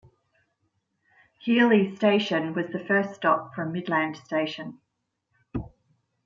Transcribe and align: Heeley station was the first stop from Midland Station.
Heeley 1.43 1.95
station 1.95 2.55
was 2.55 2.65
the 2.71 2.83
first 2.83 3.13
stop 3.13 3.53
from 3.53 3.71
Midland 3.71 4.17
Station. 4.17 4.79